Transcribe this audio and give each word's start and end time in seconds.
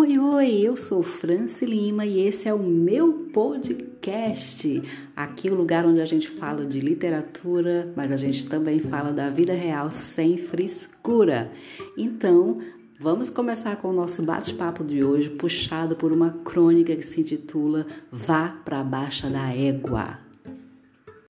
Oi, 0.00 0.16
oi, 0.16 0.60
eu 0.60 0.76
sou 0.76 1.02
Franci 1.02 1.66
Lima 1.66 2.06
e 2.06 2.20
esse 2.20 2.48
é 2.48 2.54
o 2.54 2.58
meu 2.60 3.12
podcast. 3.32 4.80
Aqui 5.16 5.48
é 5.48 5.50
o 5.50 5.56
lugar 5.56 5.84
onde 5.84 6.00
a 6.00 6.06
gente 6.06 6.28
fala 6.28 6.64
de 6.64 6.78
literatura, 6.78 7.92
mas 7.96 8.12
a 8.12 8.16
gente 8.16 8.46
também 8.48 8.78
fala 8.78 9.12
da 9.12 9.28
vida 9.28 9.52
real 9.54 9.90
sem 9.90 10.38
frescura. 10.38 11.48
Então, 11.96 12.58
vamos 13.00 13.28
começar 13.28 13.74
com 13.74 13.88
o 13.88 13.92
nosso 13.92 14.22
bate-papo 14.22 14.84
de 14.84 15.02
hoje, 15.02 15.30
puxado 15.30 15.96
por 15.96 16.12
uma 16.12 16.30
crônica 16.30 16.94
que 16.94 17.02
se 17.02 17.20
intitula 17.20 17.84
Vá 18.08 18.56
para 18.64 18.84
Baixa 18.84 19.28
da 19.28 19.52
Égua. 19.52 20.20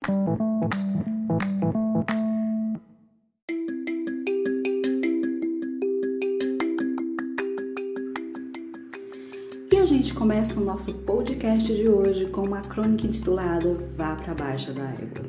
a 0.07 1.88
começa 10.39 10.61
o 10.61 10.63
nosso 10.63 10.93
podcast 10.93 11.75
de 11.75 11.89
hoje 11.89 12.27
com 12.27 12.43
uma 12.43 12.61
crônica 12.61 13.05
intitulada 13.05 13.75
Vá 13.97 14.15
para 14.15 14.33
Baixa 14.33 14.71
da 14.71 14.85
Égua. 14.85 15.25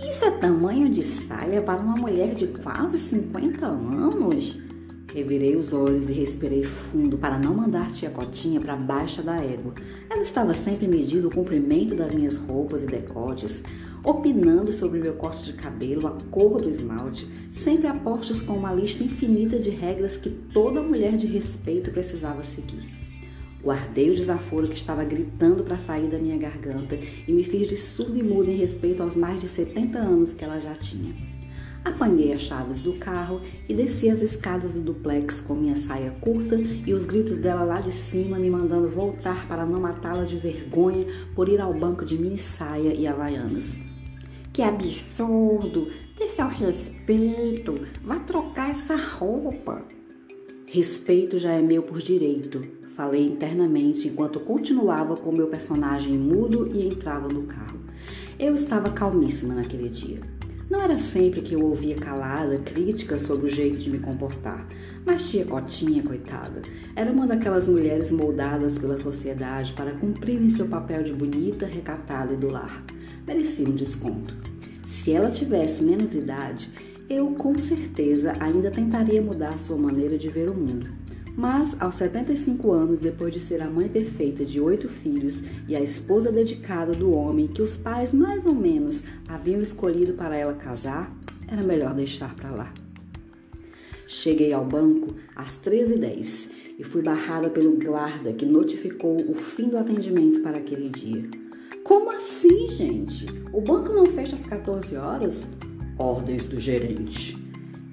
Isso 0.00 0.24
é 0.24 0.30
tamanho 0.30 0.88
de 0.88 1.02
saia 1.02 1.60
para 1.60 1.78
uma 1.78 1.94
mulher 1.94 2.34
de 2.34 2.46
quase 2.46 2.98
50 2.98 3.66
anos? 3.66 4.58
Revirei 5.12 5.56
os 5.56 5.74
olhos 5.74 6.08
e 6.08 6.14
respirei 6.14 6.64
fundo 6.64 7.18
para 7.18 7.38
não 7.38 7.52
mandar 7.52 7.92
tia 7.92 8.08
Cotinha 8.08 8.58
para 8.58 8.76
baixa 8.76 9.20
da 9.20 9.36
égua. 9.36 9.74
Ela 10.08 10.22
estava 10.22 10.54
sempre 10.54 10.88
medindo 10.88 11.28
o 11.28 11.34
comprimento 11.34 11.94
das 11.94 12.14
minhas 12.14 12.36
roupas 12.36 12.84
e 12.84 12.86
decotes, 12.86 13.62
opinando 14.02 14.72
sobre 14.72 15.00
meu 15.00 15.12
corte 15.12 15.44
de 15.44 15.52
cabelo, 15.52 16.06
a 16.06 16.16
cor 16.30 16.62
do 16.62 16.70
esmalte, 16.70 17.28
sempre 17.52 17.86
a 17.86 17.94
postos 17.94 18.40
com 18.40 18.54
uma 18.54 18.72
lista 18.72 19.04
infinita 19.04 19.58
de 19.58 19.68
regras 19.68 20.16
que 20.16 20.30
toda 20.30 20.80
mulher 20.80 21.14
de 21.14 21.26
respeito 21.26 21.90
precisava 21.90 22.42
seguir. 22.42 22.97
Guardei 23.62 24.10
o 24.10 24.14
desaforo 24.14 24.68
que 24.68 24.76
estava 24.76 25.04
gritando 25.04 25.64
para 25.64 25.76
sair 25.76 26.08
da 26.08 26.18
minha 26.18 26.36
garganta 26.36 26.98
e 27.26 27.32
me 27.32 27.42
fiz 27.42 27.68
de 27.68 27.76
surdo 27.76 28.16
e 28.16 28.22
mudo 28.22 28.50
em 28.50 28.56
respeito 28.56 29.02
aos 29.02 29.16
mais 29.16 29.40
de 29.40 29.48
70 29.48 29.98
anos 29.98 30.34
que 30.34 30.44
ela 30.44 30.60
já 30.60 30.74
tinha. 30.74 31.12
Apanhei 31.84 32.32
as 32.32 32.42
chaves 32.42 32.80
do 32.80 32.92
carro 32.94 33.40
e 33.68 33.74
desci 33.74 34.10
as 34.10 34.20
escadas 34.20 34.72
do 34.72 34.80
duplex 34.80 35.40
com 35.40 35.54
minha 35.54 35.76
saia 35.76 36.10
curta 36.20 36.56
e 36.56 36.92
os 36.92 37.04
gritos 37.04 37.38
dela 37.38 37.64
lá 37.64 37.80
de 37.80 37.92
cima 37.92 38.38
me 38.38 38.50
mandando 38.50 38.88
voltar 38.88 39.48
para 39.48 39.64
não 39.64 39.80
matá-la 39.80 40.24
de 40.24 40.36
vergonha 40.36 41.06
por 41.34 41.48
ir 41.48 41.60
ao 41.60 41.72
banco 41.72 42.04
de 42.04 42.18
mini 42.18 42.38
saia 42.38 42.92
e 42.92 43.06
havaianas. 43.06 43.80
Que 44.52 44.62
absurdo! 44.62 45.88
Dê 46.16 46.28
seu 46.28 46.48
respeito! 46.48 47.80
Vá 48.02 48.18
trocar 48.18 48.70
essa 48.70 48.96
roupa! 48.96 49.82
Respeito 50.66 51.38
já 51.38 51.52
é 51.52 51.62
meu 51.62 51.82
por 51.82 51.98
direito, 51.98 52.60
falei 52.98 53.28
internamente 53.28 54.08
enquanto 54.08 54.40
continuava 54.40 55.16
com 55.16 55.30
meu 55.30 55.46
personagem 55.46 56.18
mudo 56.18 56.68
e 56.74 56.84
entrava 56.84 57.28
no 57.28 57.44
carro. 57.44 57.78
Eu 58.36 58.56
estava 58.56 58.90
calmíssima 58.90 59.54
naquele 59.54 59.88
dia. 59.88 60.18
Não 60.68 60.82
era 60.82 60.98
sempre 60.98 61.40
que 61.40 61.54
eu 61.54 61.62
ouvia 61.62 61.94
calada 61.94 62.58
críticas 62.58 63.22
sobre 63.22 63.46
o 63.46 63.48
jeito 63.48 63.78
de 63.78 63.88
me 63.88 64.00
comportar, 64.00 64.66
mas 65.06 65.30
tia 65.30 65.44
Cotinha, 65.44 66.02
coitada, 66.02 66.60
era 66.96 67.12
uma 67.12 67.24
daquelas 67.24 67.68
mulheres 67.68 68.10
moldadas 68.10 68.76
pela 68.78 68.98
sociedade 68.98 69.74
para 69.74 69.92
cumprirem 69.92 70.50
seu 70.50 70.66
papel 70.66 71.04
de 71.04 71.12
bonita, 71.12 71.66
recatada 71.66 72.34
e 72.34 72.36
do 72.36 72.50
lar. 72.50 72.82
Merecia 73.24 73.68
um 73.68 73.76
desconto. 73.76 74.34
Se 74.84 75.12
ela 75.12 75.30
tivesse 75.30 75.84
menos 75.84 76.16
idade, 76.16 76.68
eu 77.08 77.28
com 77.34 77.56
certeza 77.56 78.34
ainda 78.40 78.72
tentaria 78.72 79.22
mudar 79.22 79.56
sua 79.60 79.76
maneira 79.76 80.18
de 80.18 80.28
ver 80.28 80.48
o 80.48 80.54
mundo. 80.54 81.07
Mas, 81.38 81.80
aos 81.80 81.94
75 81.94 82.72
anos, 82.72 82.98
depois 82.98 83.32
de 83.32 83.38
ser 83.38 83.62
a 83.62 83.70
mãe 83.70 83.88
perfeita 83.88 84.44
de 84.44 84.60
oito 84.60 84.88
filhos 84.88 85.40
e 85.68 85.76
a 85.76 85.80
esposa 85.80 86.32
dedicada 86.32 86.92
do 86.92 87.12
homem 87.12 87.46
que 87.46 87.62
os 87.62 87.76
pais 87.76 88.12
mais 88.12 88.44
ou 88.44 88.52
menos 88.52 89.04
haviam 89.28 89.62
escolhido 89.62 90.14
para 90.14 90.36
ela 90.36 90.54
casar, 90.54 91.08
era 91.46 91.62
melhor 91.62 91.94
deixar 91.94 92.34
para 92.34 92.50
lá. 92.50 92.74
Cheguei 94.04 94.52
ao 94.52 94.64
banco 94.64 95.14
às 95.36 95.56
13h10 95.62 96.48
e 96.76 96.82
fui 96.82 97.02
barrada 97.02 97.48
pelo 97.48 97.78
guarda 97.78 98.32
que 98.32 98.44
notificou 98.44 99.16
o 99.30 99.34
fim 99.34 99.68
do 99.68 99.78
atendimento 99.78 100.40
para 100.40 100.58
aquele 100.58 100.88
dia. 100.88 101.22
Como 101.84 102.10
assim, 102.10 102.66
gente? 102.66 103.26
O 103.52 103.60
banco 103.60 103.92
não 103.92 104.06
fecha 104.06 104.34
às 104.34 104.44
14 104.44 104.96
horas? 104.96 105.46
Ordens 105.96 106.46
do 106.46 106.58
gerente. 106.58 107.38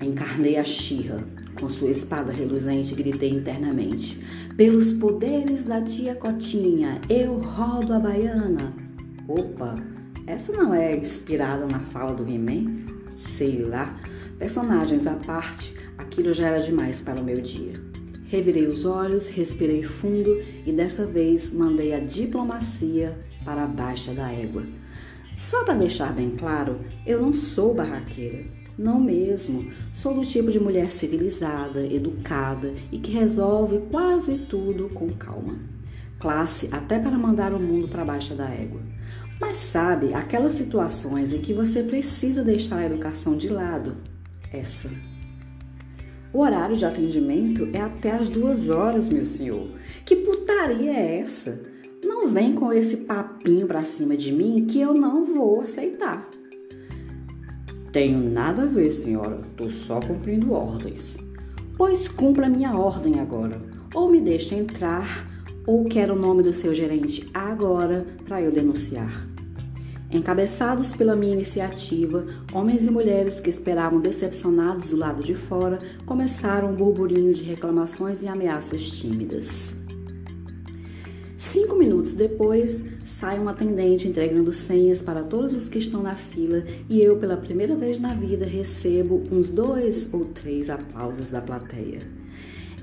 Encarnei 0.01 0.57
a 0.57 0.63
xirra 0.63 1.44
com 1.59 1.69
sua 1.69 1.89
espada 1.89 2.31
reluzente, 2.31 2.95
gritei 2.95 3.29
internamente: 3.29 4.19
Pelos 4.55 4.93
poderes 4.93 5.65
da 5.65 5.81
tia 5.81 6.15
Cotinha, 6.15 7.01
eu 7.09 7.39
rodo 7.39 7.93
a 7.93 7.99
baiana. 7.99 8.73
Opa, 9.27 9.75
essa 10.27 10.51
não 10.53 10.73
é 10.73 10.95
inspirada 10.95 11.65
na 11.65 11.79
fala 11.79 12.13
do 12.13 12.29
He-Man? 12.29 12.85
Sei 13.15 13.61
lá. 13.61 13.95
Personagens 14.37 15.07
à 15.07 15.13
parte, 15.13 15.73
aquilo 15.97 16.33
já 16.33 16.47
era 16.47 16.61
demais 16.61 16.99
para 16.99 17.21
o 17.21 17.23
meu 17.23 17.39
dia. 17.39 17.73
Revirei 18.27 18.67
os 18.67 18.85
olhos, 18.85 19.29
respirei 19.29 19.83
fundo 19.83 20.41
e 20.65 20.71
dessa 20.71 21.05
vez 21.05 21.53
mandei 21.53 21.93
a 21.93 21.99
diplomacia 21.99 23.15
para 23.45 23.63
a 23.63 23.67
baixa 23.67 24.13
da 24.13 24.31
égua. 24.31 24.63
Só 25.35 25.63
para 25.63 25.75
deixar 25.75 26.11
bem 26.11 26.31
claro, 26.31 26.79
eu 27.05 27.21
não 27.21 27.33
sou 27.33 27.73
barraqueira. 27.73 28.43
Não 28.77 28.99
mesmo. 28.99 29.71
Sou 29.93 30.13
do 30.13 30.25
tipo 30.25 30.51
de 30.51 30.59
mulher 30.59 30.91
civilizada, 30.91 31.85
educada 31.85 32.73
e 32.91 32.99
que 32.99 33.11
resolve 33.11 33.79
quase 33.89 34.37
tudo 34.49 34.89
com 34.89 35.09
calma. 35.09 35.55
Classe 36.19 36.67
até 36.71 36.99
para 36.99 37.17
mandar 37.17 37.53
o 37.53 37.59
mundo 37.59 37.87
para 37.87 38.03
baixo 38.03 38.33
da 38.33 38.49
égua. 38.49 38.81
Mas 39.39 39.57
sabe, 39.57 40.13
aquelas 40.13 40.55
situações 40.55 41.33
em 41.33 41.41
que 41.41 41.53
você 41.53 41.83
precisa 41.83 42.43
deixar 42.43 42.77
a 42.77 42.85
educação 42.85 43.37
de 43.37 43.49
lado? 43.49 43.95
Essa. 44.51 44.89
O 46.33 46.39
horário 46.39 46.75
de 46.75 46.83
atendimento 46.83 47.69
é 47.71 47.79
até 47.79 48.11
as 48.11 48.29
duas 48.29 48.69
horas, 48.69 49.07
meu 49.07 49.25
senhor. 49.25 49.69
Que 50.03 50.17
putaria 50.17 50.91
é 50.91 51.19
essa? 51.19 51.63
Não 52.03 52.29
vem 52.29 52.53
com 52.53 52.73
esse 52.73 52.97
papinho 52.97 53.67
pra 53.67 53.85
cima 53.85 54.17
de 54.17 54.33
mim 54.33 54.65
que 54.69 54.79
eu 54.79 54.93
não 54.93 55.25
vou 55.33 55.61
aceitar. 55.61 56.29
Tenho 57.95 58.29
nada 58.29 58.63
a 58.63 58.65
ver, 58.65 58.91
senhora. 58.91 59.39
Tô 59.55 59.69
só 59.69 60.01
cumprindo 60.01 60.51
ordens. 60.51 61.15
Pois 61.77 62.09
cumpra 62.09 62.49
minha 62.49 62.77
ordem 62.77 63.21
agora. 63.21 63.57
Ou 63.93 64.11
me 64.11 64.19
deixe 64.19 64.53
entrar, 64.53 65.25
ou 65.65 65.85
quero 65.85 66.13
o 66.13 66.19
nome 66.19 66.43
do 66.43 66.51
seu 66.51 66.75
gerente 66.75 67.25
agora 67.33 68.05
para 68.27 68.41
eu 68.41 68.51
denunciar. 68.51 69.25
Encabeçados 70.11 70.93
pela 70.93 71.15
minha 71.15 71.31
iniciativa, 71.31 72.25
homens 72.51 72.85
e 72.85 72.91
mulheres 72.91 73.39
que 73.39 73.49
esperavam 73.49 74.01
decepcionados 74.01 74.89
do 74.89 74.97
lado 74.97 75.23
de 75.23 75.33
fora 75.33 75.79
começaram 76.05 76.71
um 76.71 76.75
burburinho 76.75 77.33
de 77.33 77.43
reclamações 77.43 78.21
e 78.21 78.27
ameaças 78.27 78.91
tímidas. 78.91 79.84
Cinco 81.37 81.75
minutos 81.75 82.13
depois, 82.13 82.83
sai 83.03 83.37
um 83.39 83.49
atendente 83.49 84.07
entregando 84.07 84.53
senhas 84.53 85.01
para 85.01 85.21
todos 85.21 85.53
os 85.53 85.67
que 85.67 85.79
estão 85.79 86.01
na 86.01 86.15
fila 86.15 86.63
e 86.89 87.01
eu, 87.01 87.17
pela 87.17 87.35
primeira 87.35 87.75
vez 87.75 87.99
na 87.99 88.13
vida, 88.13 88.45
recebo 88.45 89.21
uns 89.29 89.49
dois 89.49 90.07
ou 90.13 90.23
três 90.25 90.69
aplausos 90.69 91.29
da 91.29 91.41
plateia. 91.41 91.99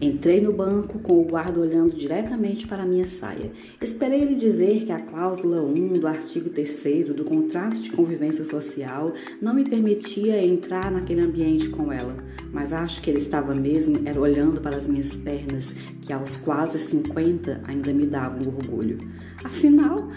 Entrei 0.02 0.40
no 0.40 0.52
banco 0.52 0.98
com 0.98 1.20
o 1.20 1.24
guarda 1.24 1.60
olhando 1.60 1.94
diretamente 1.94 2.66
para 2.66 2.84
minha 2.84 3.06
saia. 3.06 3.52
Esperei 3.80 4.22
ele 4.22 4.34
dizer 4.34 4.84
que 4.84 4.90
a 4.90 4.98
cláusula 4.98 5.62
1 5.62 5.92
do 5.92 6.08
artigo 6.08 6.50
3 6.50 7.10
do 7.10 7.22
contrato 7.22 7.78
de 7.78 7.92
convivência 7.92 8.44
social 8.44 9.12
não 9.40 9.54
me 9.54 9.64
permitia 9.64 10.44
entrar 10.44 10.90
naquele 10.90 11.20
ambiente 11.20 11.68
com 11.68 11.92
ela, 11.92 12.16
mas 12.52 12.72
acho 12.72 13.00
que 13.00 13.10
ele 13.10 13.20
estava 13.20 13.54
mesmo 13.54 14.00
era 14.04 14.18
olhando 14.18 14.60
para 14.60 14.76
as 14.76 14.88
minhas 14.88 15.14
pernas, 15.14 15.72
que 16.00 16.12
aos 16.12 16.36
quase 16.36 16.80
50 16.80 17.60
ainda 17.62 17.92
me 17.92 18.04
davam 18.04 18.40
orgulho. 18.48 18.98
Afinal, 19.44 20.08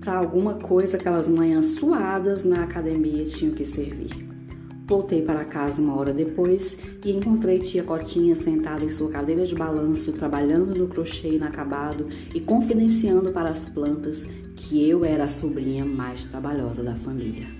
para 0.00 0.16
alguma 0.16 0.54
coisa 0.54 0.96
aquelas 0.96 1.28
manhãs 1.28 1.66
suadas 1.72 2.44
na 2.44 2.64
academia 2.64 3.26
tinham 3.26 3.54
que 3.54 3.66
servir. 3.66 4.37
Voltei 4.88 5.20
para 5.20 5.44
casa 5.44 5.82
uma 5.82 5.94
hora 5.94 6.14
depois 6.14 6.78
e 7.04 7.10
encontrei 7.10 7.58
tia 7.58 7.82
Cotinha 7.82 8.34
sentada 8.34 8.82
em 8.82 8.90
sua 8.90 9.10
cadeira 9.10 9.44
de 9.44 9.54
balanço, 9.54 10.14
trabalhando 10.14 10.74
no 10.74 10.88
crochê 10.88 11.34
inacabado 11.34 12.08
e 12.34 12.40
confidenciando 12.40 13.30
para 13.30 13.50
as 13.50 13.68
plantas 13.68 14.26
que 14.56 14.88
eu 14.88 15.04
era 15.04 15.24
a 15.24 15.28
sobrinha 15.28 15.84
mais 15.84 16.24
trabalhosa 16.24 16.82
da 16.82 16.94
família. 16.94 17.57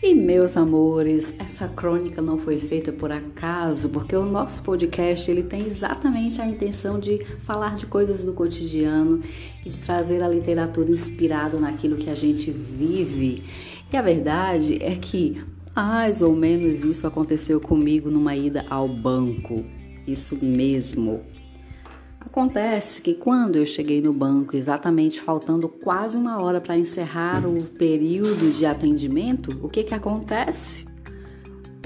E 0.00 0.14
meus 0.14 0.56
amores, 0.56 1.34
essa 1.40 1.68
crônica 1.68 2.22
não 2.22 2.38
foi 2.38 2.56
feita 2.56 2.92
por 2.92 3.10
acaso, 3.10 3.88
porque 3.88 4.14
o 4.14 4.24
nosso 4.24 4.62
podcast 4.62 5.28
ele 5.28 5.42
tem 5.42 5.66
exatamente 5.66 6.40
a 6.40 6.46
intenção 6.46 7.00
de 7.00 7.18
falar 7.40 7.74
de 7.74 7.84
coisas 7.84 8.22
do 8.22 8.32
cotidiano 8.32 9.20
e 9.66 9.68
de 9.68 9.80
trazer 9.80 10.22
a 10.22 10.28
literatura 10.28 10.90
inspirada 10.92 11.58
naquilo 11.58 11.96
que 11.96 12.08
a 12.08 12.14
gente 12.14 12.50
vive. 12.52 13.42
E 13.92 13.96
a 13.96 14.02
verdade 14.02 14.78
é 14.80 14.94
que 14.94 15.42
Mais 15.78 16.22
ou 16.22 16.34
menos 16.34 16.82
isso 16.82 17.06
aconteceu 17.06 17.60
comigo 17.60 18.10
numa 18.10 18.34
ida 18.34 18.66
ao 18.68 18.88
banco. 18.88 19.64
Isso 20.08 20.36
mesmo. 20.42 21.20
Acontece 22.30 23.00
que 23.00 23.14
quando 23.14 23.56
eu 23.56 23.64
cheguei 23.64 24.02
no 24.02 24.12
banco, 24.12 24.54
exatamente 24.54 25.18
faltando 25.18 25.66
quase 25.66 26.18
uma 26.18 26.38
hora 26.42 26.60
para 26.60 26.76
encerrar 26.76 27.46
o 27.46 27.62
período 27.62 28.52
de 28.52 28.66
atendimento, 28.66 29.58
o 29.62 29.68
que 29.68 29.82
que 29.82 29.94
acontece? 29.94 30.84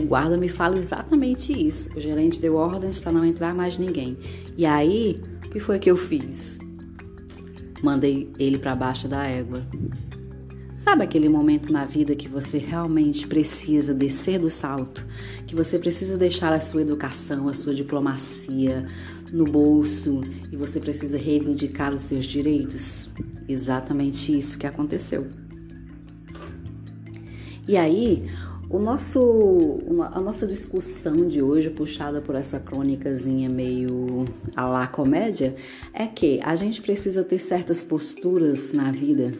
O 0.00 0.02
guarda 0.02 0.36
me 0.36 0.48
fala 0.48 0.76
exatamente 0.76 1.52
isso. 1.52 1.96
O 1.96 2.00
gerente 2.00 2.40
deu 2.40 2.56
ordens 2.56 2.98
para 2.98 3.12
não 3.12 3.24
entrar 3.24 3.54
mais 3.54 3.78
ninguém. 3.78 4.16
E 4.56 4.66
aí, 4.66 5.20
o 5.46 5.48
que 5.48 5.60
foi 5.60 5.78
que 5.78 5.88
eu 5.88 5.96
fiz? 5.96 6.58
Mandei 7.80 8.28
ele 8.36 8.58
para 8.58 8.74
baixo 8.74 9.06
da 9.06 9.24
égua. 9.24 9.62
Sabe 10.76 11.04
aquele 11.04 11.28
momento 11.28 11.72
na 11.72 11.84
vida 11.84 12.16
que 12.16 12.26
você 12.26 12.58
realmente 12.58 13.28
precisa 13.28 13.94
descer 13.94 14.40
do 14.40 14.50
salto, 14.50 15.06
que 15.46 15.54
você 15.54 15.78
precisa 15.78 16.18
deixar 16.18 16.52
a 16.52 16.60
sua 16.60 16.82
educação, 16.82 17.48
a 17.48 17.54
sua 17.54 17.72
diplomacia 17.72 18.84
no 19.32 19.44
bolso 19.44 20.20
e 20.52 20.56
você 20.56 20.78
precisa 20.78 21.16
reivindicar 21.16 21.92
os 21.92 22.02
seus 22.02 22.26
direitos? 22.26 23.08
Exatamente 23.48 24.36
isso 24.38 24.58
que 24.58 24.66
aconteceu. 24.66 25.26
E 27.66 27.76
aí, 27.76 28.28
o 28.68 28.78
nosso, 28.78 29.80
a 30.12 30.20
nossa 30.20 30.46
discussão 30.46 31.28
de 31.28 31.40
hoje, 31.40 31.70
puxada 31.70 32.20
por 32.20 32.34
essa 32.34 32.58
crônicazinha 32.58 33.48
meio 33.48 34.26
a 34.54 34.66
lá 34.66 34.86
comédia, 34.86 35.54
é 35.92 36.06
que 36.06 36.40
a 36.42 36.56
gente 36.56 36.82
precisa 36.82 37.22
ter 37.22 37.38
certas 37.38 37.82
posturas 37.82 38.72
na 38.72 38.90
vida 38.90 39.32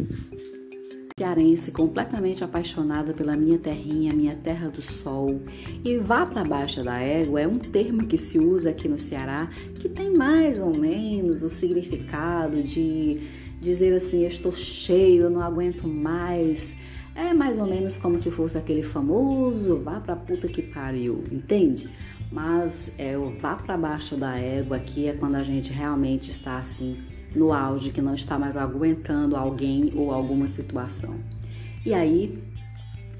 cearense 1.22 1.70
completamente 1.70 2.42
apaixonada 2.42 3.12
pela 3.12 3.36
minha 3.36 3.56
terrinha, 3.56 4.12
minha 4.12 4.34
terra 4.34 4.68
do 4.68 4.82
sol. 4.82 5.40
E 5.84 5.96
vá 5.96 6.26
para 6.26 6.42
baixo 6.42 6.82
da 6.82 6.98
égua 6.98 7.40
é 7.40 7.46
um 7.46 7.58
termo 7.58 8.04
que 8.06 8.18
se 8.18 8.40
usa 8.40 8.70
aqui 8.70 8.88
no 8.88 8.98
Ceará 8.98 9.48
que 9.76 9.88
tem 9.88 10.12
mais 10.12 10.58
ou 10.58 10.76
menos 10.76 11.44
o 11.44 11.48
significado 11.48 12.60
de 12.60 13.20
dizer 13.60 13.94
assim: 13.94 14.22
eu 14.22 14.28
estou 14.28 14.52
cheio, 14.52 15.22
eu 15.22 15.30
não 15.30 15.42
aguento 15.42 15.86
mais. 15.86 16.74
É 17.14 17.32
mais 17.32 17.58
ou 17.58 17.66
menos 17.66 17.98
como 17.98 18.18
se 18.18 18.30
fosse 18.30 18.58
aquele 18.58 18.82
famoso 18.82 19.78
vá 19.78 20.00
pra 20.00 20.16
puta 20.16 20.48
que 20.48 20.62
pariu, 20.62 21.22
entende? 21.30 21.88
Mas 22.32 22.92
é 22.98 23.16
o 23.16 23.30
vá 23.38 23.54
para 23.54 23.76
baixo 23.76 24.16
da 24.16 24.36
égua 24.38 24.78
aqui 24.78 25.06
é 25.06 25.12
quando 25.12 25.36
a 25.36 25.42
gente 25.42 25.72
realmente 25.72 26.30
está 26.30 26.56
assim 26.56 26.96
no 27.34 27.52
auge, 27.52 27.90
que 27.90 28.00
não 28.00 28.14
está 28.14 28.38
mais 28.38 28.56
aguentando 28.56 29.36
alguém 29.36 29.92
ou 29.94 30.12
alguma 30.12 30.48
situação. 30.48 31.14
E 31.84 31.92
aí, 31.94 32.42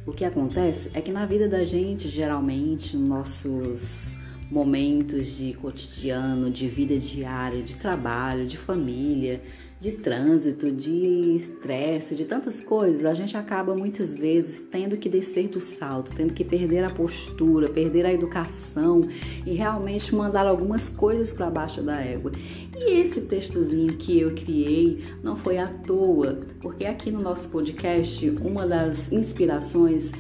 o 0.07 0.13
que 0.13 0.25
acontece 0.25 0.91
é 0.95 1.01
que 1.01 1.13
na 1.13 1.27
vida 1.27 1.49
da 1.49 1.65
gente, 1.65 2.09
geralmente, 2.09 2.97
nossos 2.97 4.17
momentos 4.51 5.37
de 5.37 5.55
cotidiano, 5.55 6.51
de 6.51 6.69
vida 6.69 6.99
diária, 6.99 7.63
de 7.63 7.77
trabalho, 7.77 8.47
de 8.47 8.59
família, 8.59 9.41
de 9.83 9.91
trânsito, 9.91 10.71
de 10.71 11.35
estresse, 11.35 12.15
de 12.15 12.25
tantas 12.25 12.61
coisas, 12.61 13.05
a 13.05 13.15
gente 13.15 13.37
acaba 13.37 13.75
muitas 13.75 14.15
vezes 14.15 14.63
tendo 14.71 14.97
que 14.97 15.09
descer 15.09 15.49
do 15.49 15.59
salto, 15.59 16.13
tendo 16.15 16.33
que 16.33 16.45
perder 16.45 16.85
a 16.85 16.91
postura, 16.91 17.69
perder 17.69 18.07
a 18.07 18.13
educação 18.13 19.01
e 19.45 19.55
realmente 19.55 20.15
mandar 20.15 20.47
algumas 20.47 20.89
coisas 20.89 21.33
para 21.33 21.51
baixo 21.51 21.83
da 21.83 22.01
égua. 22.01 22.31
E 22.75 23.01
esse 23.01 23.23
textozinho 23.23 23.93
que 23.97 24.21
eu 24.21 24.35
criei 24.35 25.05
não 25.23 25.37
foi 25.37 25.59
à 25.59 25.67
toa, 25.67 26.41
porque 26.61 26.85
aqui 26.87 27.11
no 27.11 27.21
nosso 27.21 27.49
podcast, 27.49 28.29
uma 28.43 28.67
das 28.67 29.13
inspirações 29.13 30.13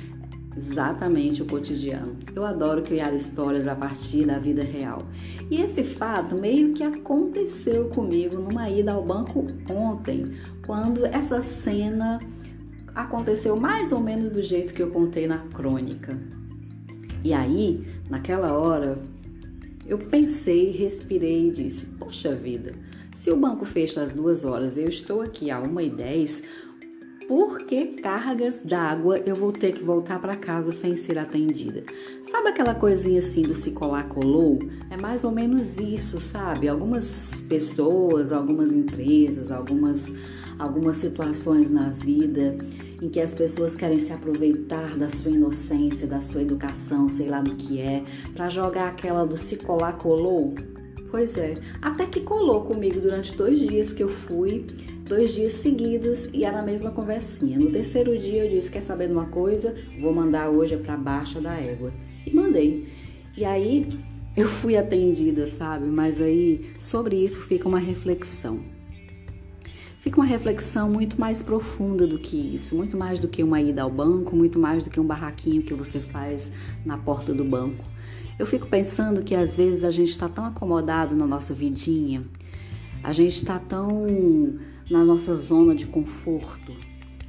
exatamente 0.56 1.42
o 1.42 1.46
cotidiano. 1.46 2.14
Eu 2.34 2.44
adoro 2.44 2.82
criar 2.82 3.12
histórias 3.14 3.66
a 3.66 3.74
partir 3.74 4.26
da 4.26 4.38
vida 4.38 4.62
real. 4.62 5.02
E 5.50 5.60
esse 5.60 5.82
fato 5.82 6.34
meio 6.34 6.72
que 6.74 6.82
aconteceu 6.82 7.88
comigo 7.88 8.36
numa 8.36 8.68
ida 8.68 8.92
ao 8.92 9.04
banco 9.04 9.46
ontem, 9.68 10.32
quando 10.66 11.04
essa 11.06 11.40
cena 11.40 12.20
aconteceu 12.94 13.56
mais 13.56 13.92
ou 13.92 14.00
menos 14.00 14.30
do 14.30 14.42
jeito 14.42 14.74
que 14.74 14.82
eu 14.82 14.90
contei 14.90 15.26
na 15.26 15.38
crônica. 15.38 16.16
E 17.24 17.32
aí, 17.32 17.86
naquela 18.10 18.52
hora, 18.52 18.98
eu 19.86 19.98
pensei, 19.98 20.70
respirei 20.70 21.48
e 21.48 21.50
disse: 21.50 21.86
Poxa 21.98 22.34
vida, 22.34 22.74
se 23.14 23.30
o 23.30 23.36
banco 23.36 23.64
fecha 23.64 24.02
às 24.02 24.12
duas 24.12 24.44
horas, 24.44 24.76
eu 24.76 24.88
estou 24.88 25.22
aqui 25.22 25.50
a 25.50 25.60
uma 25.60 25.82
e 25.82 25.90
dez, 25.90 26.42
por 27.28 27.60
que 27.66 28.00
cargas 28.02 28.60
d'água 28.64 29.18
eu 29.18 29.36
vou 29.36 29.52
ter 29.52 29.72
que 29.72 29.82
voltar 29.82 30.20
para 30.20 30.36
casa 30.36 30.72
sem 30.72 30.96
ser 30.96 31.18
atendida? 31.18 31.84
Sabe 32.30 32.48
aquela 32.48 32.74
coisinha 32.74 33.20
assim 33.20 33.42
do 33.42 33.54
se 33.54 33.70
colar 33.70 34.08
colou? 34.08 34.58
É 34.90 34.96
mais 34.96 35.24
ou 35.24 35.30
menos 35.30 35.78
isso, 35.78 36.20
sabe? 36.20 36.68
Algumas 36.68 37.42
pessoas, 37.48 38.32
algumas 38.32 38.72
empresas, 38.72 39.50
algumas 39.50 40.12
algumas 40.58 40.98
situações 40.98 41.70
na 41.70 41.88
vida 41.88 42.56
em 43.02 43.08
que 43.08 43.20
as 43.20 43.34
pessoas 43.34 43.74
querem 43.74 43.98
se 43.98 44.12
aproveitar 44.12 44.96
da 44.96 45.08
sua 45.08 45.32
inocência, 45.32 46.06
da 46.06 46.20
sua 46.20 46.40
educação, 46.40 47.08
sei 47.08 47.28
lá 47.28 47.40
do 47.40 47.56
que 47.56 47.80
é, 47.80 48.04
para 48.32 48.48
jogar 48.48 48.88
aquela 48.88 49.26
do 49.26 49.36
se 49.36 49.56
colar 49.56 49.94
colou. 49.94 50.54
Pois 51.10 51.36
é, 51.36 51.54
até 51.82 52.06
que 52.06 52.20
colou 52.20 52.62
comigo 52.64 53.00
durante 53.00 53.36
dois 53.36 53.58
dias 53.58 53.92
que 53.92 54.04
eu 54.04 54.08
fui 54.08 54.64
dois 55.12 55.34
dias 55.34 55.52
seguidos 55.52 56.28
e 56.32 56.44
era 56.44 56.60
a 56.60 56.62
mesma 56.62 56.90
conversinha. 56.90 57.58
No 57.58 57.70
terceiro 57.70 58.16
dia 58.16 58.44
eu 58.44 58.50
disse: 58.50 58.70
Quer 58.70 58.80
saber 58.80 59.08
de 59.08 59.12
uma 59.12 59.26
coisa? 59.26 59.74
Vou 60.00 60.14
mandar 60.14 60.48
hoje 60.48 60.76
para 60.76 60.96
baixa 60.96 61.40
da 61.40 61.54
égua. 61.54 61.92
E 62.26 62.34
mandei. 62.34 62.86
E 63.36 63.44
aí 63.44 63.86
eu 64.34 64.48
fui 64.48 64.76
atendida, 64.76 65.46
sabe? 65.46 65.86
Mas 65.86 66.20
aí 66.20 66.70
sobre 66.78 67.16
isso 67.16 67.42
fica 67.42 67.68
uma 67.68 67.78
reflexão. 67.78 68.60
Fica 70.02 70.16
uma 70.20 70.26
reflexão 70.26 70.90
muito 70.90 71.20
mais 71.20 71.42
profunda 71.42 72.08
do 72.08 72.18
que 72.18 72.36
isso, 72.36 72.74
muito 72.74 72.96
mais 72.96 73.20
do 73.20 73.28
que 73.28 73.40
uma 73.40 73.60
ida 73.60 73.82
ao 73.82 73.88
banco, 73.88 74.34
muito 74.34 74.58
mais 74.58 74.82
do 74.82 74.90
que 74.90 74.98
um 74.98 75.06
barraquinho 75.06 75.62
que 75.62 75.72
você 75.72 76.00
faz 76.00 76.50
na 76.84 76.98
porta 76.98 77.32
do 77.32 77.44
banco. 77.44 77.84
Eu 78.36 78.44
fico 78.44 78.66
pensando 78.66 79.22
que 79.22 79.32
às 79.32 79.56
vezes 79.56 79.84
a 79.84 79.92
gente 79.92 80.10
está 80.10 80.28
tão 80.28 80.44
acomodado 80.44 81.14
na 81.14 81.24
nossa 81.24 81.54
vidinha, 81.54 82.20
a 83.00 83.12
gente 83.12 83.36
está 83.36 83.60
tão 83.60 84.08
na 84.90 85.04
nossa 85.04 85.36
zona 85.36 85.72
de 85.72 85.86
conforto, 85.86 86.72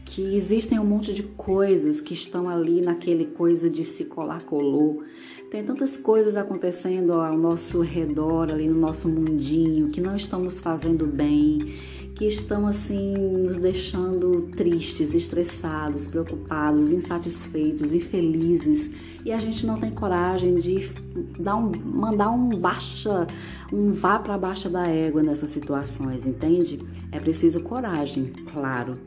que 0.03 0.35
existem 0.35 0.79
um 0.79 0.85
monte 0.85 1.13
de 1.13 1.21
coisas 1.21 2.01
que 2.01 2.15
estão 2.15 2.49
ali 2.49 2.81
naquele 2.81 3.25
coisa 3.25 3.69
de 3.69 3.85
se 3.85 4.05
colar 4.05 4.41
colou. 4.45 5.03
Tem 5.51 5.63
tantas 5.63 5.95
coisas 5.95 6.35
acontecendo 6.35 7.13
ao 7.13 7.37
nosso 7.37 7.81
redor, 7.81 8.49
ali 8.49 8.67
no 8.67 8.79
nosso 8.79 9.07
mundinho, 9.07 9.89
que 9.89 10.01
não 10.01 10.15
estão 10.15 10.41
nos 10.41 10.59
fazendo 10.59 11.05
bem, 11.05 11.75
que 12.23 12.27
estão 12.29 12.65
assim 12.65 13.17
nos 13.17 13.57
deixando 13.57 14.43
tristes, 14.55 15.13
estressados, 15.13 16.07
preocupados, 16.07 16.89
insatisfeitos, 16.89 17.91
infelizes 17.91 18.91
e 19.25 19.31
a 19.33 19.37
gente 19.37 19.65
não 19.65 19.77
tem 19.77 19.91
coragem 19.91 20.55
de 20.55 20.89
dar 21.37 21.57
um, 21.57 21.69
mandar 21.83 22.29
um 22.29 22.57
baixa, 22.57 23.27
um 23.73 23.91
vá 23.91 24.19
para 24.19 24.37
baixa 24.37 24.69
da 24.69 24.87
égua 24.87 25.21
nessas 25.21 25.49
situações, 25.49 26.25
entende? 26.25 26.79
É 27.11 27.19
preciso 27.19 27.59
coragem, 27.59 28.31
claro, 28.53 28.97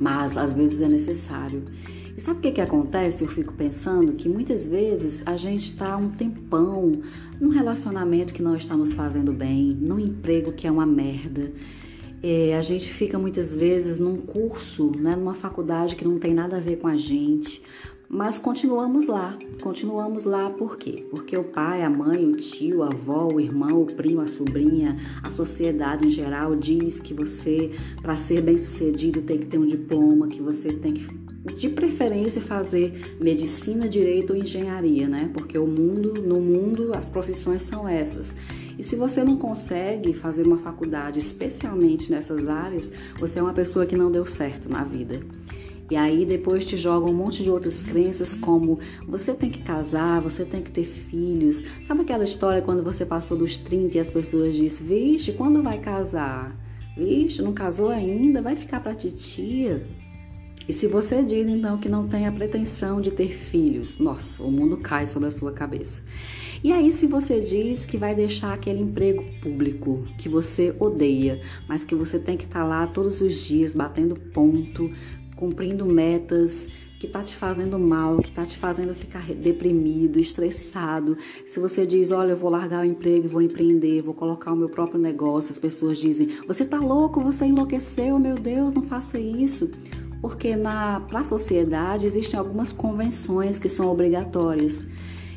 mas 0.00 0.38
às 0.38 0.54
vezes 0.54 0.80
é 0.80 0.88
necessário. 0.88 1.62
E 2.16 2.20
sabe 2.22 2.38
o 2.38 2.42
que, 2.42 2.52
que 2.52 2.60
acontece? 2.62 3.22
Eu 3.22 3.28
fico 3.28 3.52
pensando 3.52 4.12
que 4.14 4.30
muitas 4.30 4.66
vezes 4.66 5.22
a 5.26 5.36
gente 5.36 5.72
está 5.72 5.94
um 5.94 6.08
tempão 6.08 7.02
num 7.38 7.50
relacionamento 7.50 8.32
que 8.32 8.42
não 8.42 8.56
estamos 8.56 8.94
fazendo 8.94 9.30
bem, 9.30 9.76
num 9.78 9.98
emprego 9.98 10.52
que 10.52 10.66
é 10.66 10.70
uma 10.70 10.86
merda. 10.86 11.52
É, 12.26 12.56
a 12.56 12.62
gente 12.62 12.88
fica 12.88 13.18
muitas 13.18 13.52
vezes 13.52 13.98
num 13.98 14.16
curso, 14.16 14.90
né, 14.96 15.14
numa 15.14 15.34
faculdade 15.34 15.94
que 15.94 16.06
não 16.06 16.18
tem 16.18 16.32
nada 16.32 16.56
a 16.56 16.58
ver 16.60 16.76
com 16.76 16.88
a 16.88 16.96
gente, 16.96 17.60
mas 18.08 18.38
continuamos 18.38 19.06
lá. 19.08 19.36
Continuamos 19.60 20.24
lá 20.24 20.48
por 20.48 20.78
quê? 20.78 21.04
Porque 21.10 21.36
o 21.36 21.44
pai, 21.44 21.82
a 21.82 21.90
mãe, 21.90 22.24
o 22.24 22.34
tio, 22.34 22.82
a 22.82 22.86
avó, 22.86 23.28
o 23.30 23.38
irmão, 23.38 23.82
o 23.82 23.86
primo, 23.92 24.22
a 24.22 24.26
sobrinha, 24.26 24.96
a 25.22 25.30
sociedade 25.30 26.06
em 26.06 26.10
geral 26.10 26.56
diz 26.56 26.98
que 26.98 27.12
você, 27.12 27.70
para 28.00 28.16
ser 28.16 28.40
bem-sucedido, 28.40 29.20
tem 29.20 29.36
que 29.36 29.44
ter 29.44 29.58
um 29.58 29.66
diploma, 29.66 30.26
que 30.26 30.40
você 30.40 30.72
tem 30.72 30.94
que 30.94 31.06
de 31.58 31.68
preferência 31.68 32.40
fazer 32.40 33.18
medicina, 33.20 33.86
direito 33.86 34.32
ou 34.32 34.38
engenharia, 34.38 35.06
né? 35.06 35.30
Porque 35.34 35.58
o 35.58 35.66
mundo, 35.66 36.14
no 36.22 36.40
mundo, 36.40 36.94
as 36.94 37.10
profissões 37.10 37.64
são 37.64 37.86
essas. 37.86 38.34
E 38.78 38.82
se 38.82 38.96
você 38.96 39.22
não 39.22 39.36
consegue 39.36 40.12
fazer 40.12 40.46
uma 40.46 40.58
faculdade 40.58 41.18
especialmente 41.18 42.10
nessas 42.10 42.48
áreas, 42.48 42.92
você 43.18 43.38
é 43.38 43.42
uma 43.42 43.52
pessoa 43.52 43.86
que 43.86 43.96
não 43.96 44.10
deu 44.10 44.26
certo 44.26 44.68
na 44.68 44.82
vida. 44.82 45.20
E 45.90 45.96
aí 45.96 46.24
depois 46.24 46.64
te 46.64 46.76
jogam 46.76 47.10
um 47.10 47.14
monte 47.14 47.42
de 47.42 47.50
outras 47.50 47.82
crenças 47.82 48.34
como 48.34 48.78
você 49.06 49.34
tem 49.34 49.50
que 49.50 49.62
casar, 49.62 50.20
você 50.20 50.44
tem 50.44 50.62
que 50.62 50.70
ter 50.70 50.84
filhos. 50.84 51.62
Sabe 51.86 52.00
aquela 52.00 52.24
história 52.24 52.62
quando 52.62 52.82
você 52.82 53.04
passou 53.04 53.36
dos 53.36 53.56
30 53.58 53.96
e 53.96 54.00
as 54.00 54.10
pessoas 54.10 54.56
dizem, 54.56 54.86
vixe, 54.86 55.32
quando 55.32 55.62
vai 55.62 55.78
casar? 55.78 56.56
Vixe, 56.96 57.42
não 57.42 57.52
casou 57.52 57.90
ainda? 57.90 58.40
Vai 58.40 58.56
ficar 58.56 58.80
pra 58.80 58.94
titia? 58.94 59.84
E 60.68 60.72
se 60.72 60.86
você 60.86 61.22
diz 61.22 61.46
então 61.46 61.76
que 61.76 61.88
não 61.88 62.08
tem 62.08 62.26
a 62.26 62.32
pretensão 62.32 63.00
de 63.00 63.10
ter 63.10 63.28
filhos, 63.28 63.98
nossa, 63.98 64.42
o 64.42 64.50
mundo 64.50 64.78
cai 64.78 65.06
sobre 65.06 65.28
a 65.28 65.30
sua 65.30 65.52
cabeça. 65.52 66.02
E 66.62 66.72
aí, 66.72 66.90
se 66.90 67.06
você 67.06 67.40
diz 67.42 67.84
que 67.84 67.98
vai 67.98 68.14
deixar 68.14 68.54
aquele 68.54 68.80
emprego 68.80 69.22
público 69.42 70.02
que 70.16 70.30
você 70.30 70.74
odeia, 70.78 71.38
mas 71.68 71.84
que 71.84 71.94
você 71.94 72.18
tem 72.18 72.38
que 72.38 72.44
estar 72.44 72.60
tá 72.62 72.66
lá 72.66 72.86
todos 72.86 73.20
os 73.20 73.36
dias 73.36 73.74
batendo 73.74 74.16
ponto, 74.16 74.90
cumprindo 75.36 75.84
metas, 75.84 76.68
que 76.98 77.06
está 77.06 77.22
te 77.22 77.36
fazendo 77.36 77.78
mal, 77.78 78.16
que 78.18 78.30
está 78.30 78.46
te 78.46 78.56
fazendo 78.56 78.94
ficar 78.94 79.26
deprimido, 79.26 80.18
estressado. 80.18 81.18
Se 81.46 81.60
você 81.60 81.84
diz, 81.84 82.10
olha, 82.10 82.30
eu 82.30 82.36
vou 82.38 82.48
largar 82.48 82.80
o 82.82 82.86
emprego, 82.86 83.28
vou 83.28 83.42
empreender, 83.42 84.00
vou 84.00 84.14
colocar 84.14 84.50
o 84.52 84.56
meu 84.56 84.70
próprio 84.70 84.98
negócio, 84.98 85.52
as 85.52 85.58
pessoas 85.58 85.98
dizem, 85.98 86.30
você 86.48 86.62
está 86.62 86.78
louco, 86.78 87.20
você 87.20 87.44
enlouqueceu, 87.44 88.18
meu 88.18 88.36
Deus, 88.36 88.72
não 88.72 88.82
faça 88.82 89.18
isso. 89.18 89.70
Porque 90.24 90.56
na 90.56 91.00
para 91.00 91.20
a 91.20 91.24
sociedade 91.24 92.06
existem 92.06 92.40
algumas 92.40 92.72
convenções 92.72 93.58
que 93.58 93.68
são 93.68 93.92
obrigatórias. 93.92 94.86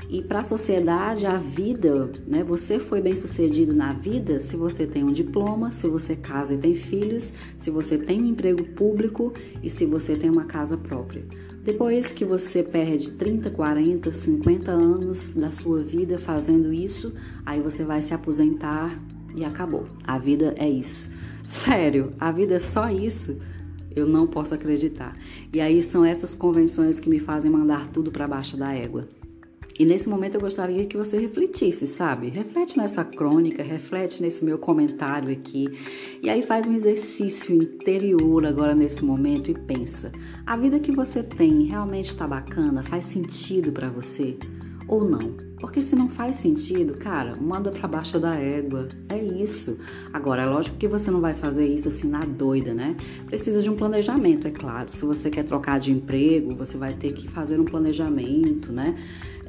E 0.10 0.22
para 0.22 0.40
a 0.40 0.44
sociedade, 0.46 1.26
a 1.26 1.36
vida, 1.36 2.10
né? 2.26 2.42
Você 2.42 2.80
foi 2.80 3.02
bem 3.02 3.14
sucedido 3.14 3.74
na 3.74 3.92
vida 3.92 4.40
se 4.40 4.56
você 4.56 4.88
tem 4.88 5.04
um 5.04 5.12
diploma, 5.12 5.74
se 5.74 5.90
você 5.90 6.16
casa 6.16 6.54
e 6.54 6.58
tem 6.58 6.74
filhos, 6.74 7.34
se 7.58 7.70
você 7.70 7.98
tem 7.98 8.22
um 8.22 8.28
emprego 8.28 8.64
público 8.64 9.34
e 9.62 9.70
se 9.70 9.86
você 9.86 10.16
tem 10.16 10.30
uma 10.30 10.46
casa 10.46 10.78
própria. 10.78 11.22
Depois 11.66 12.14
que 12.14 12.24
você 12.24 12.64
perde 12.64 13.12
30, 13.12 13.50
40, 13.50 14.14
50 14.14 14.72
anos 14.72 15.34
da 15.34 15.52
sua 15.52 15.84
vida 15.84 16.18
fazendo 16.18 16.72
isso, 16.72 17.12
aí 17.46 17.60
você 17.60 17.84
vai 17.84 18.02
se 18.02 18.14
aposentar 18.14 18.98
e 19.36 19.44
acabou. 19.44 19.86
A 20.06 20.18
vida 20.18 20.54
é 20.56 20.70
isso. 20.70 21.10
Sério, 21.44 22.14
a 22.18 22.32
vida 22.32 22.56
é 22.56 22.60
só 22.62 22.90
isso? 22.90 23.36
Eu 23.98 24.08
não 24.08 24.28
posso 24.28 24.54
acreditar. 24.54 25.16
E 25.52 25.60
aí 25.60 25.82
são 25.82 26.06
essas 26.06 26.36
convenções 26.36 27.00
que 27.00 27.10
me 27.10 27.20
fazem 27.20 27.50
mandar 27.50 27.88
tudo 27.88 28.12
para 28.12 28.28
baixo 28.28 28.56
da 28.56 28.74
égua. 28.74 29.08
E 29.80 29.86
nesse 29.86 30.10
momento 30.10 30.36
eu 30.36 30.42
gostaria 30.42 30.86
que 30.86 30.98
você 30.98 31.20
refletisse, 31.20 31.86
sabe? 31.86 32.30
Reflete 32.30 32.78
nessa 32.78 33.06
crônica, 33.06 33.62
reflete 33.62 34.24
nesse 34.24 34.44
meu 34.44 34.58
comentário 34.58 35.32
aqui. 35.32 35.68
E 36.22 36.30
aí 36.30 36.42
faz 36.42 36.68
um 36.68 36.74
exercício 36.74 37.54
interior 37.54 38.44
agora 38.46 38.74
nesse 38.74 39.06
momento 39.06 39.52
e 39.52 39.54
pensa: 39.54 40.12
a 40.46 40.58
vida 40.58 40.80
que 40.80 40.92
você 40.92 41.22
tem 41.22 41.64
realmente 41.64 42.08
está 42.08 42.28
bacana? 42.28 42.82
Faz 42.82 43.06
sentido 43.06 43.72
para 43.72 43.88
você 43.88 44.36
ou 44.88 45.08
não? 45.08 45.48
Porque 45.60 45.82
se 45.82 45.96
não 45.96 46.08
faz 46.08 46.36
sentido, 46.36 46.94
cara, 46.98 47.36
manda 47.36 47.72
para 47.72 47.88
baixo 47.88 48.20
da 48.20 48.36
égua. 48.36 48.88
É 49.10 49.18
isso. 49.18 49.80
Agora, 50.14 50.44
é 50.44 50.46
lógico 50.46 50.78
que 50.78 50.88
você 50.88 51.10
não 51.10 51.20
vai 51.20 51.34
fazer 51.34 51.66
isso 51.66 51.88
assim 51.90 52.08
na 52.08 52.24
doida, 52.26 52.74
né? 52.74 52.96
Precisa 53.26 53.62
de 53.62 53.70
um 53.70 53.76
planejamento, 53.76 54.48
é 54.48 54.52
claro. 54.52 54.90
Se 54.92 55.04
você 55.04 55.32
quer 55.32 55.44
trocar 55.44 55.80
de 55.80 55.92
emprego, 55.92 56.56
você 56.56 56.78
vai 56.78 56.94
ter 56.94 57.12
que 57.14 57.28
fazer 57.28 57.60
um 57.60 57.66
planejamento, 57.66 58.72
né? 58.72 58.96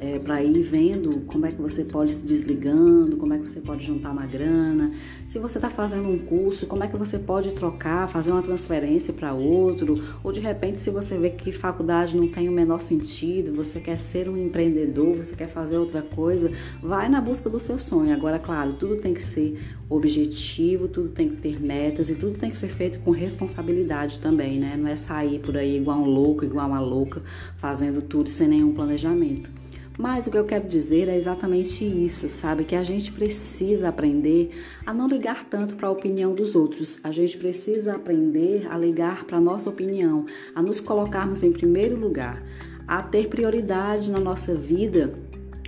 É, 0.01 0.17
para 0.17 0.41
ir 0.43 0.61
vendo 0.61 1.21
como 1.27 1.45
é 1.45 1.51
que 1.51 1.61
você 1.61 1.83
pode 1.83 2.13
se 2.13 2.25
desligando, 2.25 3.17
como 3.17 3.33
é 3.33 3.37
que 3.37 3.49
você 3.49 3.59
pode 3.59 3.85
juntar 3.85 4.11
uma 4.11 4.25
grana. 4.25 4.91
Se 5.27 5.37
você 5.37 5.57
está 5.57 5.69
fazendo 5.69 6.09
um 6.09 6.17
curso, 6.17 6.65
como 6.65 6.83
é 6.83 6.87
que 6.87 6.97
você 6.97 7.19
pode 7.19 7.53
trocar, 7.53 8.09
fazer 8.09 8.31
uma 8.31 8.41
transferência 8.41 9.13
para 9.13 9.33
outro, 9.33 10.01
ou 10.23 10.31
de 10.31 10.39
repente 10.39 10.79
se 10.79 10.89
você 10.89 11.17
vê 11.17 11.29
que 11.29 11.51
faculdade 11.51 12.17
não 12.17 12.27
tem 12.27 12.49
o 12.49 12.51
menor 12.51 12.81
sentido, 12.81 13.55
você 13.55 13.79
quer 13.79 13.97
ser 13.97 14.27
um 14.27 14.37
empreendedor, 14.37 15.17
você 15.17 15.35
quer 15.35 15.49
fazer 15.49 15.77
outra 15.77 16.01
coisa, 16.01 16.51
vai 16.81 17.09
na 17.09 17.21
busca 17.21 17.49
do 17.49 17.59
seu 17.59 17.77
sonho. 17.77 18.13
Agora, 18.13 18.39
claro, 18.39 18.73
tudo 18.73 18.95
tem 18.95 19.13
que 19.13 19.23
ser 19.23 19.59
objetivo, 19.89 20.87
tudo 20.87 21.09
tem 21.09 21.29
que 21.29 21.35
ter 21.35 21.61
metas 21.61 22.09
e 22.09 22.15
tudo 22.15 22.37
tem 22.37 22.49
que 22.49 22.57
ser 22.57 22.69
feito 22.69 22.99
com 22.99 23.11
responsabilidade 23.11 24.19
também, 24.19 24.59
né? 24.59 24.75
Não 24.77 24.87
é 24.87 24.95
sair 24.95 25.39
por 25.39 25.57
aí 25.57 25.77
igual 25.77 25.99
um 25.99 26.05
louco, 26.05 26.45
igual 26.45 26.67
uma 26.67 26.79
louca, 26.79 27.21
fazendo 27.57 28.01
tudo 28.01 28.29
sem 28.29 28.47
nenhum 28.47 28.73
planejamento. 28.73 29.58
Mas 29.99 30.27
o 30.27 30.31
que 30.31 30.37
eu 30.37 30.45
quero 30.45 30.65
dizer 30.65 31.09
é 31.09 31.17
exatamente 31.17 31.83
isso, 31.83 32.29
sabe? 32.29 32.63
Que 32.63 32.77
a 32.77 32.85
gente 32.85 33.11
precisa 33.11 33.89
aprender 33.89 34.49
a 34.85 34.93
não 34.93 35.09
ligar 35.09 35.43
tanto 35.43 35.75
para 35.75 35.89
a 35.89 35.91
opinião 35.91 36.33
dos 36.33 36.55
outros. 36.55 37.01
A 37.03 37.11
gente 37.11 37.37
precisa 37.37 37.97
aprender 37.97 38.65
a 38.71 38.77
ligar 38.77 39.25
para 39.25 39.35
a 39.35 39.41
nossa 39.41 39.69
opinião, 39.69 40.25
a 40.55 40.61
nos 40.61 40.79
colocarmos 40.79 41.43
em 41.43 41.51
primeiro 41.51 41.97
lugar, 41.99 42.41
a 42.87 43.03
ter 43.03 43.27
prioridade 43.27 44.09
na 44.09 44.21
nossa 44.21 44.55
vida 44.55 45.13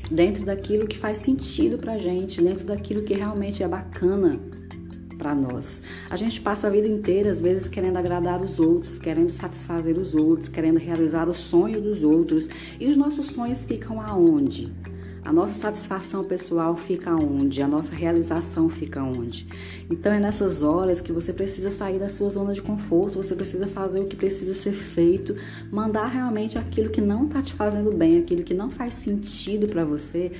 dentro 0.10 0.46
daquilo 0.46 0.88
que 0.88 0.98
faz 0.98 1.18
sentido 1.18 1.78
para 1.78 1.98
gente, 1.98 2.42
dentro 2.42 2.66
daquilo 2.66 3.04
que 3.04 3.14
realmente 3.14 3.62
é 3.62 3.68
bacana 3.68 4.40
para 5.22 5.36
nós. 5.36 5.84
A 6.10 6.16
gente 6.16 6.42
passa 6.42 6.66
a 6.66 6.70
vida 6.72 6.88
inteira, 6.88 7.30
às 7.30 7.40
vezes, 7.40 7.68
querendo 7.68 7.98
agradar 7.98 8.42
os 8.42 8.58
outros, 8.58 8.98
querendo 8.98 9.32
satisfazer 9.32 9.96
os 9.96 10.16
outros, 10.16 10.48
querendo 10.48 10.80
realizar 10.80 11.30
o 11.30 11.34
sonho 11.36 11.80
dos 11.80 12.02
outros. 12.04 12.50
E 12.80 12.88
os 12.88 12.98
nossos 12.98 13.28
sonhos 13.28 13.64
ficam 13.64 14.02
aonde? 14.02 14.72
A 15.24 15.32
nossa 15.32 15.54
satisfação 15.54 16.24
pessoal 16.24 16.76
fica 16.76 17.14
onde? 17.14 17.62
A 17.62 17.68
nossa 17.68 17.94
realização 17.94 18.68
fica 18.68 19.04
onde? 19.04 19.46
Então 19.88 20.12
é 20.12 20.20
nessas 20.20 20.64
horas 20.64 21.00
que 21.00 21.12
você 21.12 21.32
precisa 21.32 21.70
sair 21.70 22.00
da 22.00 22.10
sua 22.10 22.32
zona 22.32 22.54
de 22.54 22.62
conforto, 22.62 23.22
você 23.22 23.36
precisa 23.36 23.68
fazer 23.68 24.00
o 24.00 24.08
que 24.08 24.16
precisa 24.16 24.56
ser 24.56 24.72
feito, 24.72 25.36
mandar 25.72 26.08
realmente 26.08 26.58
aquilo 26.58 26.90
que 26.90 27.02
não 27.02 27.28
está 27.28 27.40
te 27.42 27.54
fazendo 27.54 27.92
bem, 27.92 28.18
aquilo 28.18 28.42
que 28.42 28.56
não 28.56 28.72
faz 28.72 28.96
sentido 28.96 29.68
para 29.68 29.86
você, 29.86 30.32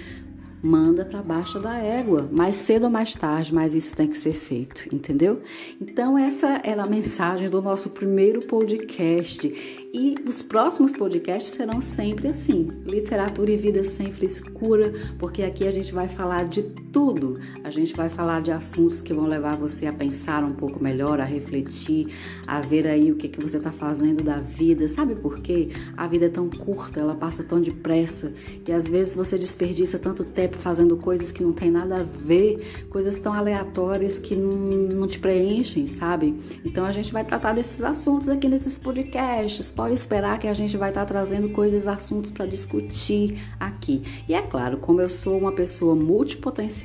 manda 0.62 1.04
para 1.04 1.22
baixo 1.22 1.60
da 1.60 1.78
égua, 1.78 2.28
mais 2.32 2.58
cedo 2.58 2.84
ou 2.84 2.90
mais 2.90 3.14
tarde, 3.14 3.54
mas 3.54 3.74
isso 3.74 3.96
tem 3.96 4.08
que 4.08 4.18
ser 4.18 4.34
feito, 4.34 4.94
entendeu? 4.94 5.42
Então 5.80 6.18
essa 6.18 6.62
era 6.64 6.84
a 6.84 6.88
mensagem 6.88 7.50
do 7.50 7.62
nosso 7.62 7.90
primeiro 7.90 8.42
podcast 8.46 9.48
e 9.94 10.16
os 10.26 10.42
próximos 10.42 10.94
podcasts 10.94 11.52
serão 11.52 11.82
sempre 11.82 12.28
assim: 12.28 12.70
literatura 12.86 13.52
e 13.52 13.58
vida 13.58 13.84
sem 13.84 14.12
frescura, 14.12 14.94
porque 15.20 15.44
aqui 15.44 15.68
a 15.68 15.72
gente 15.72 15.94
vai 15.94 16.08
falar 16.08 16.46
de 16.46 16.62
tudo. 16.92 17.40
A 17.64 17.70
gente 17.70 17.96
vai 17.96 18.10
falar 18.10 18.42
de 18.42 18.52
assuntos 18.52 19.02
que 19.02 19.14
vão 19.14 19.26
levar 19.26 19.56
você 19.56 19.88
a 19.88 19.94
pensar 19.94 20.44
um 20.44 20.54
pouco 20.54 20.84
melhor, 20.84 21.20
a 21.20 21.26
refletir, 21.26 22.08
a 22.46 22.60
ver 22.60 22.88
aí 22.88 23.12
o 23.12 23.16
que, 23.16 23.28
que 23.28 23.42
você 23.42 23.58
está 23.58 23.72
fazendo 23.72 24.22
da 24.24 24.40
vida. 24.40 24.88
Sabe 24.88 25.16
por 25.16 25.40
quê? 25.40 25.70
A 25.96 26.08
vida 26.08 26.26
é 26.26 26.30
tão 26.30 26.50
curta, 26.50 27.00
ela 27.00 27.16
passa 27.16 27.44
tão 27.44 27.62
depressa 27.62 28.34
e 28.68 28.72
às 28.72 28.88
vezes 28.88 29.16
você 29.16 29.38
desperdiça 29.38 29.98
tanto 29.98 30.24
tempo 30.24 30.58
fazendo 30.58 30.98
coisas 30.98 31.32
que 31.32 31.44
não 31.44 31.54
tem 31.54 31.72
nada 31.72 32.02
a 32.02 32.04
ver, 32.04 32.86
coisas 32.90 33.18
tão 33.18 33.34
aleatórias 33.34 34.20
que 34.20 34.36
não, 34.36 34.52
não 34.52 35.08
te 35.08 35.20
preenchem, 35.20 35.88
sabe? 35.88 36.40
Então 36.64 36.86
a 36.86 36.92
gente 36.92 37.12
vai 37.12 37.24
tratar 37.24 37.54
desses 37.54 37.82
assuntos 37.82 38.30
aqui 38.30 38.48
nesses 38.48 38.78
podcasts 38.78 39.72
pode 39.72 39.94
esperar 39.94 40.40
que 40.40 40.48
a 40.48 40.54
gente 40.54 40.78
vai 40.78 40.90
estar 40.90 41.02
tá 41.02 41.08
trazendo 41.08 41.50
coisas, 41.50 41.88
assuntos 41.88 42.32
para 42.32 42.46
discutir 42.46 43.42
aqui. 43.60 44.04
E 44.28 44.34
é 44.34 44.42
claro, 44.42 44.78
como 44.78 45.02
eu 45.02 45.10
sou 45.10 45.38
uma 45.38 45.52
pessoa 45.52 45.96
multipotencial, 45.96 46.81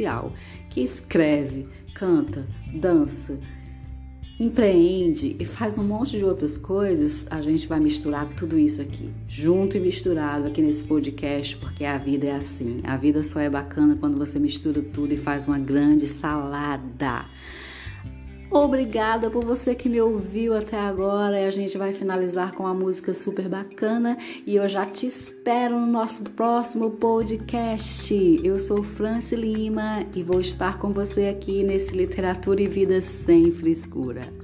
que 0.71 0.81
escreve, 0.81 1.67
canta, 1.95 2.47
dança, 2.75 3.39
empreende 4.39 5.35
e 5.41 5.45
faz 5.47 5.79
um 5.79 5.83
monte 5.83 6.19
de 6.19 6.25
outras 6.25 6.59
coisas, 6.59 7.27
a 7.31 7.41
gente 7.41 7.67
vai 7.67 7.81
misturar 7.81 8.29
tudo 8.37 8.59
isso 8.59 8.83
aqui, 8.83 9.11
junto 9.29 9.77
e 9.77 9.81
misturado 9.81 10.47
aqui 10.47 10.61
nesse 10.61 10.85
podcast, 10.85 11.57
porque 11.57 11.85
a 11.85 11.97
vida 11.97 12.27
é 12.27 12.33
assim. 12.33 12.83
A 12.85 12.97
vida 12.97 13.23
só 13.23 13.41
é 13.41 13.49
bacana 13.49 13.97
quando 13.99 14.19
você 14.19 14.39
mistura 14.39 14.83
tudo 14.83 15.15
e 15.15 15.17
faz 15.17 15.49
uma 15.49 15.59
grande 15.59 16.07
salada. 16.07 17.25
Obrigada 18.51 19.29
por 19.29 19.45
você 19.45 19.75
que 19.75 19.89
me 19.89 20.01
ouviu 20.01 20.57
até 20.57 20.79
agora. 20.79 21.41
E 21.41 21.47
a 21.47 21.51
gente 21.51 21.77
vai 21.77 21.93
finalizar 21.93 22.55
com 22.55 22.63
uma 22.63 22.75
música 22.75 23.13
super 23.13 23.49
bacana. 23.49 24.17
E 24.47 24.57
eu 24.57 24.69
já 24.69 24.87
te 24.87 25.07
espero 25.07 25.79
no 25.79 25.87
nosso 25.87 26.23
próximo 26.23 26.93
podcast. 26.93 28.15
Eu 28.43 28.59
sou 28.59 28.83
Franci 28.83 29.37
Lima 29.37 30.05
e 30.15 30.23
vou 30.23 30.41
estar 30.41 30.79
com 30.79 30.93
você 30.93 31.27
aqui 31.27 31.63
nesse 31.63 31.97
Literatura 31.97 32.63
e 32.63 32.69
Vida 32.69 33.01
Sem 33.01 33.51
Frescura. 33.51 34.36